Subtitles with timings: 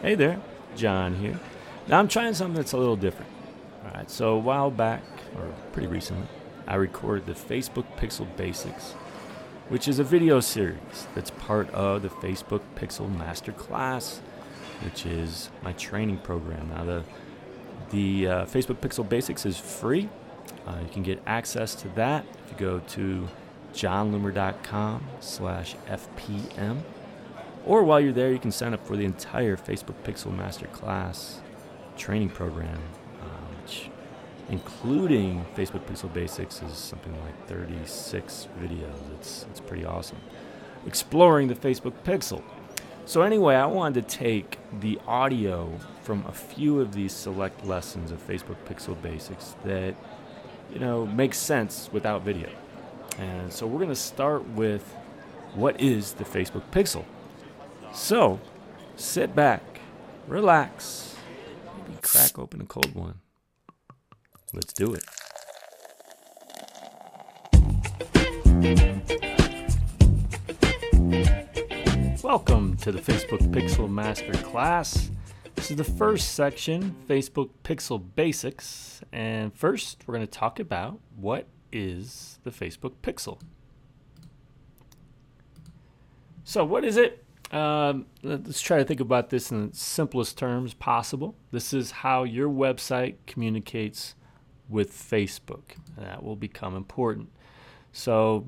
[0.00, 0.40] Hey there,
[0.76, 1.40] Jon here.
[1.88, 3.32] Now I'm trying something that's a little different.
[3.84, 5.02] All right, so a while back,
[5.34, 6.28] or pretty recently,
[6.68, 8.92] I recorded the Facebook Pixel Basics,
[9.68, 14.20] which is a video series that's part of the Facebook Pixel Masterclass,
[14.84, 16.68] which is my training program.
[16.68, 17.04] Now the
[17.90, 20.08] the uh, Facebook Pixel Basics is free.
[20.64, 23.26] Uh, you can get access to that if you go to
[23.74, 26.82] jonloomer.com slash FPM.
[27.66, 31.40] Or while you're there, you can sign up for the entire Facebook Pixel Masterclass
[31.96, 32.78] training program,
[33.20, 33.24] uh,
[33.62, 33.90] which,
[34.48, 39.14] including Facebook Pixel Basics, is something like 36 videos.
[39.18, 40.18] It's, it's pretty awesome.
[40.86, 42.42] Exploring the Facebook Pixel.
[43.04, 48.10] So, anyway, I wanted to take the audio from a few of these select lessons
[48.10, 49.94] of Facebook Pixel Basics that,
[50.72, 52.50] you know, makes sense without video.
[53.18, 54.82] And so, we're going to start with
[55.54, 57.04] what is the Facebook Pixel?
[57.92, 58.38] So,
[58.96, 59.80] sit back,
[60.26, 61.16] relax,
[61.86, 63.20] maybe crack open a cold one.
[64.52, 65.04] Let's do it.
[72.22, 75.10] Welcome to the Facebook Pixel Master Class.
[75.54, 79.00] This is the first section, Facebook Pixel Basics.
[79.12, 83.40] And first, we're going to talk about what is the Facebook Pixel.
[86.44, 87.24] So, what is it?
[87.50, 91.34] Um, let's try to think about this in the simplest terms possible.
[91.50, 94.14] This is how your website communicates
[94.68, 95.76] with Facebook.
[95.96, 97.30] That will become important.
[97.92, 98.46] So,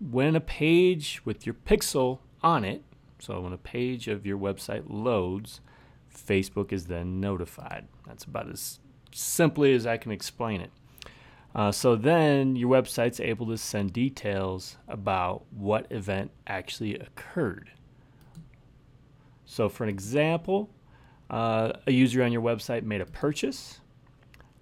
[0.00, 2.82] when a page with your pixel on it,
[3.20, 5.60] so when a page of your website loads,
[6.14, 7.86] Facebook is then notified.
[8.06, 8.80] That's about as
[9.12, 10.70] simply as I can explain it.
[11.54, 17.70] Uh, so then your website's able to send details about what event actually occurred.
[19.46, 20.68] So, for an example,
[21.30, 23.80] uh, a user on your website made a purchase.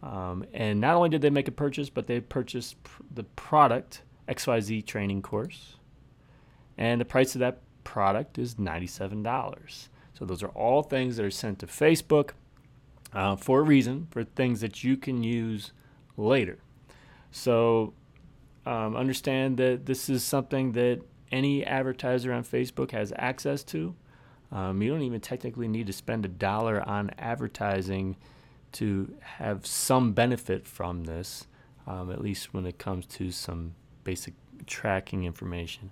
[0.02, 4.02] Um, and not only did they make a purchase, but they purchased pr- the product
[4.28, 5.76] XYZ training course.
[6.76, 9.88] And the price of that product is $97.
[10.12, 12.30] So, those are all things that are sent to Facebook
[13.14, 15.72] uh, for a reason, for things that you can use
[16.16, 16.58] later.
[17.30, 17.94] So,
[18.66, 21.00] um, understand that this is something that
[21.32, 23.94] any advertiser on Facebook has access to.
[24.52, 28.16] Um, you don't even technically need to spend a dollar on advertising
[28.72, 31.46] to have some benefit from this,
[31.86, 34.34] um, at least when it comes to some basic
[34.66, 35.90] tracking information.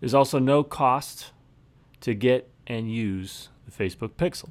[0.00, 1.32] There's also no cost
[2.00, 4.50] to get and use the Facebook Pixel.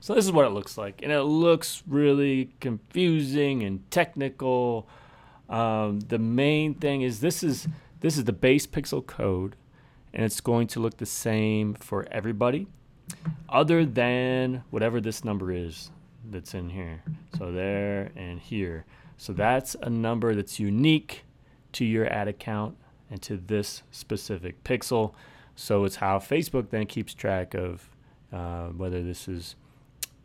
[0.00, 4.88] So this is what it looks like, and it looks really confusing and technical.
[5.48, 7.66] Um, the main thing is this is
[8.00, 9.56] this is the base pixel code
[10.16, 12.66] and it's going to look the same for everybody
[13.50, 15.90] other than whatever this number is
[16.30, 17.02] that's in here.
[17.36, 18.86] So there and here.
[19.18, 21.24] So that's a number that's unique
[21.72, 22.78] to your ad account
[23.10, 25.12] and to this specific pixel.
[25.54, 27.86] So it's how Facebook then keeps track of
[28.32, 29.54] uh, whether this is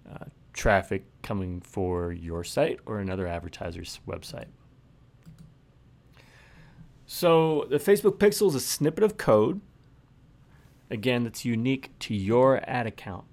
[0.10, 4.48] uh, traffic coming for your site or another advertiser's website.
[7.06, 9.60] So the Facebook pixel is a snippet of code
[10.92, 13.26] again, that's unique to your ad account.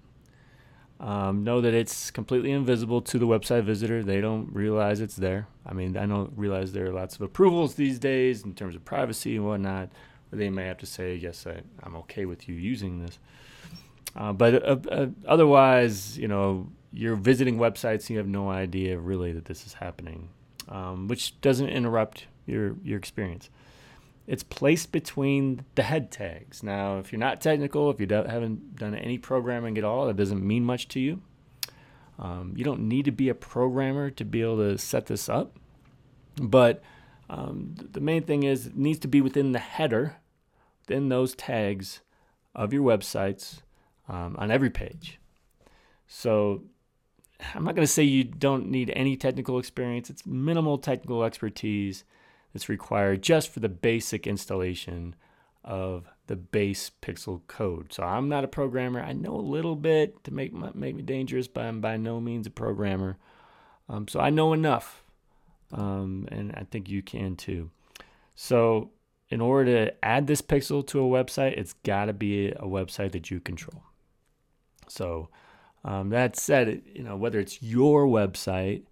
[1.01, 4.03] Um, know that it's completely invisible to the website visitor.
[4.03, 5.47] They don't realize it's there.
[5.65, 8.85] I mean, I don't realize there are lots of approvals these days in terms of
[8.85, 9.91] privacy and whatnot.
[10.33, 13.19] They may have to say, "Yes, I, am okay with you using this."
[14.17, 18.99] Uh, but uh, uh, otherwise, you know, you're visiting websites and you have no idea
[18.99, 20.31] really that this is happening,
[20.69, 23.51] um, which doesn't interrupt your your experience.
[24.29, 26.63] It's placed between the head tags.
[26.63, 30.47] Now, if you're not technical, if you haven't done any programming at all, that doesn't
[30.47, 31.23] mean much to you.
[32.19, 35.57] Um, you don't need to be a programmer to be able to set this up.
[36.37, 36.83] But
[37.31, 40.17] um, the main thing is it needs to be within the header,
[40.87, 42.03] within those tags
[42.55, 43.63] of your websites
[44.11, 45.19] um, on every page.
[46.07, 46.65] So
[47.55, 50.11] I'm not going to say you don't need any technical experience.
[50.11, 52.05] It's minimal technical expertise
[52.53, 55.15] that's required just for the basic installation
[55.65, 57.93] of the base pixel code.
[57.93, 59.01] So I'm not a programmer.
[59.01, 62.47] I know a little bit to make make me dangerous, but I'm by no means
[62.47, 63.19] a programmer.
[63.89, 65.03] Um, so I know enough,
[65.73, 67.71] um, and I think you can too.
[68.35, 68.91] So
[69.31, 73.13] in order to add this pixel to a website, it's got to be a website
[73.13, 73.83] that you control.
[74.89, 75.29] So
[75.85, 78.85] um, that said, you know whether it's your website,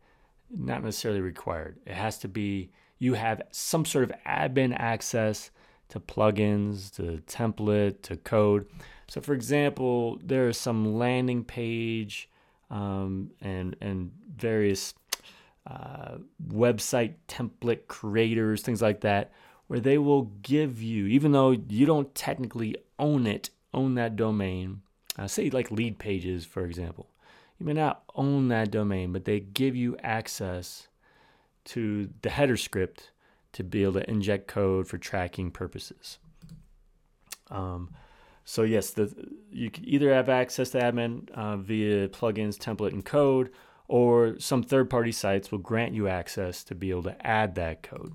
[0.50, 1.78] not necessarily required.
[1.86, 5.50] It has to be you have some sort of admin access
[5.88, 8.66] to plugins, to template, to code.
[9.08, 12.28] So, for example, there is some landing page
[12.70, 14.94] um, and and various
[15.66, 19.32] uh, website template creators, things like that,
[19.68, 24.82] where they will give you, even though you don't technically own it, own that domain.
[25.18, 27.08] Uh, say like lead pages, for example,
[27.58, 30.88] you may not own that domain, but they give you access
[31.66, 33.10] to the header script
[33.52, 36.18] to be able to inject code for tracking purposes.
[37.50, 37.90] Um,
[38.44, 39.12] so yes, the,
[39.50, 43.50] you can either have access to admin uh, via plugins, template, and code,
[43.88, 48.12] or some third-party sites will grant you access to be able to add that code.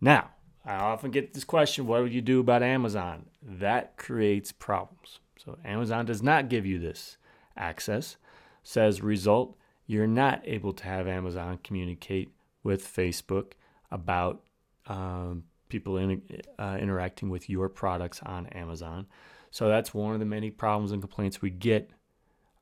[0.00, 0.30] Now,
[0.64, 3.26] I often get this question: What would you do about Amazon?
[3.42, 5.18] That creates problems.
[5.36, 7.16] So Amazon does not give you this
[7.56, 8.16] access.
[8.62, 9.56] Says result,
[9.92, 13.52] you're not able to have Amazon communicate with Facebook
[13.90, 14.42] about
[14.86, 16.22] um, people in,
[16.58, 19.06] uh, interacting with your products on Amazon.
[19.50, 21.90] So that's one of the many problems and complaints we get.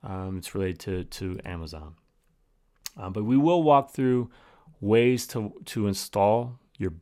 [0.03, 1.95] Um, it's related to, to Amazon.
[2.97, 4.31] Uh, but we will walk through
[4.81, 6.95] ways to, to install your,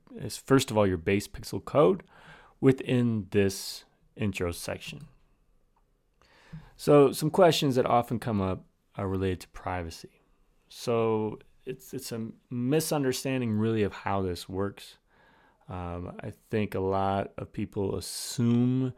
[0.44, 2.02] first of all, your base pixel code
[2.60, 3.84] within this
[4.16, 5.06] intro section.
[6.76, 8.64] So, some questions that often come up
[8.96, 10.17] are related to privacy.
[10.68, 11.38] So,
[11.68, 14.96] it's it's a misunderstanding really of how this works.
[15.68, 18.94] Um, I think a lot of people assume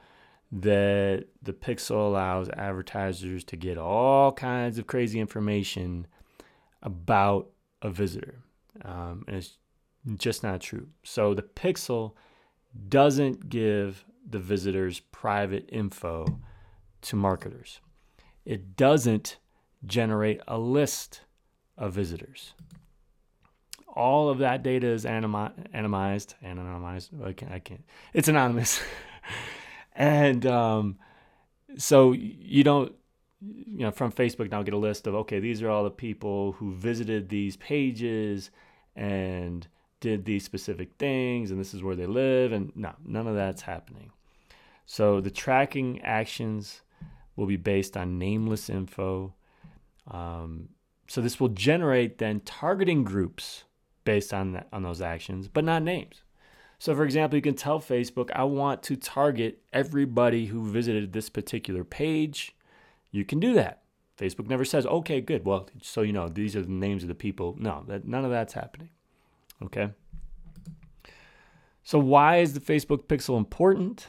[0.53, 6.07] that the Pixel allows advertisers to get all kinds of crazy information
[6.83, 7.51] about
[7.83, 8.43] a visitor,
[8.85, 9.59] um, and it's
[10.17, 10.89] just not true.
[11.03, 12.15] So the Pixel
[12.89, 16.41] doesn't give the visitors private info
[17.03, 17.81] to marketers.
[18.45, 19.39] It doesn't
[19.87, 21.23] generate a list
[21.81, 22.53] of visitors.
[23.88, 27.27] All of that data is anonymized, anonymized.
[27.27, 27.82] I can't, I can't.
[28.15, 28.81] It's anonymous,
[29.97, 30.99] and um,
[31.77, 32.94] so you don't,
[33.41, 36.53] you know, from Facebook now get a list of okay, these are all the people
[36.53, 38.50] who visited these pages
[38.94, 39.67] and
[39.99, 43.62] did these specific things, and this is where they live, and no, none of that's
[43.62, 44.12] happening.
[44.87, 46.83] So the tracking actions
[47.37, 49.35] will be based on nameless info.
[50.09, 50.69] Um,
[51.11, 53.65] so this will generate then targeting groups
[54.05, 56.23] based on that, on those actions, but not names.
[56.79, 61.29] So for example, you can tell Facebook, I want to target everybody who visited this
[61.29, 62.55] particular page.
[63.11, 63.83] You can do that.
[64.17, 65.45] Facebook never says, okay, good.
[65.45, 67.57] Well, so you know, these are the names of the people.
[67.59, 68.91] No, that, none of that's happening.
[69.65, 69.91] Okay.
[71.83, 74.07] So why is the Facebook pixel important?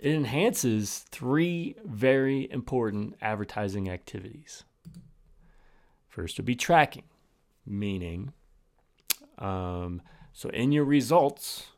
[0.00, 4.64] It enhances three very important advertising activities.
[6.10, 7.04] First would be tracking,
[7.64, 8.32] meaning,
[9.38, 10.02] um,
[10.32, 11.68] so in your results,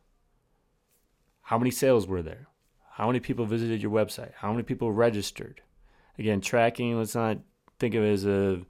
[1.42, 2.48] how many sales were there?
[2.92, 4.32] How many people visited your website?
[4.36, 5.60] How many people registered?
[6.18, 7.38] Again, tracking, let's not
[7.78, 8.62] think of it as a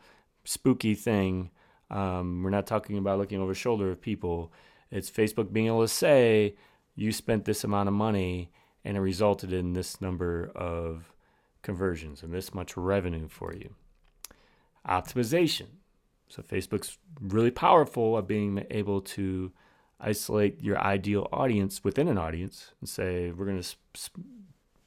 [0.45, 1.51] spooky thing.
[1.91, 4.53] Um, we're not talking about looking over shoulder of people.
[4.91, 6.57] It's Facebook being able to say,
[6.97, 8.51] you spent this amount of money
[8.85, 11.13] and it resulted in this number of
[11.63, 13.77] conversions and this much revenue for you
[14.89, 15.67] optimization.
[16.29, 19.53] So Facebook's really powerful at being able to
[20.01, 23.77] isolate your ideal audience within an audience and say we're going to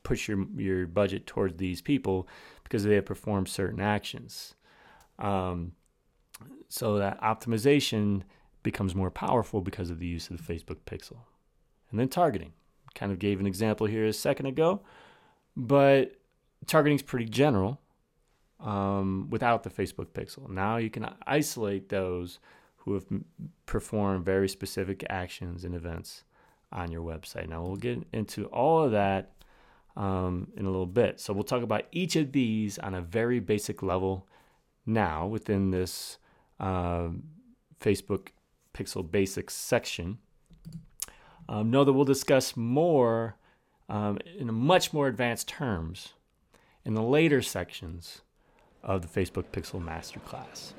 [0.04, 2.28] push your your budget towards these people
[2.64, 4.56] because they have performed certain actions.
[5.20, 5.74] Um,
[6.68, 8.24] so that optimization
[8.64, 11.18] becomes more powerful because of the use of the Facebook pixel.
[11.92, 12.54] And then targeting.
[12.96, 14.82] Kind of gave an example here a second ago,
[15.56, 16.16] but
[16.66, 17.80] targeting is pretty general
[18.60, 20.50] um, without the Facebook pixel.
[20.50, 22.40] Now you can isolate those
[22.78, 23.06] who have
[23.66, 26.24] performed very specific actions and events
[26.72, 27.50] on your website.
[27.50, 29.32] Now we'll get into all of that
[29.96, 31.20] um, in a little bit.
[31.20, 34.28] So we'll talk about each of these on a very basic level
[34.86, 36.18] now within this
[36.60, 37.24] um,
[37.80, 38.28] Facebook
[38.74, 40.20] Pixel Basics section.
[41.48, 43.38] Um, know that we'll discuss more
[43.88, 46.14] um, in much more advanced terms
[46.84, 48.22] in the later sections
[48.86, 50.74] of the Facebook Pixel Masterclass.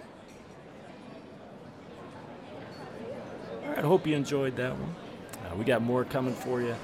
[3.62, 4.94] All right, I hope you enjoyed that one.
[5.44, 6.75] Uh, we got more coming for you.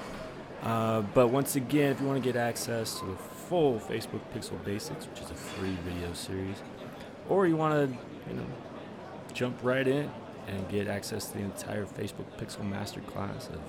[0.63, 4.63] Uh, but once again, if you want to get access to the full Facebook Pixel
[4.65, 6.57] Basics, which is a free video series,
[7.29, 7.99] or you want to,
[8.29, 8.47] you know,
[9.33, 10.11] jump right in
[10.49, 13.61] and get access to the entire Facebook Pixel Masterclass of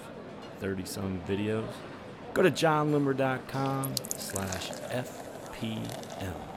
[0.60, 1.72] 30 some videos,
[2.33, 6.52] go to jonloomer.com slash FPM.